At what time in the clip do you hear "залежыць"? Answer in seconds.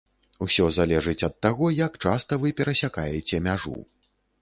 0.77-1.25